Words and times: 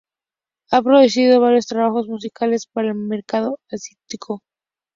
Ha 0.71 0.81
producido 0.81 1.39
varios 1.39 1.67
trabajos 1.67 2.07
musicales 2.07 2.65
para 2.65 2.87
el 2.87 2.95
mercado 2.95 3.59
asiático. 3.69 4.41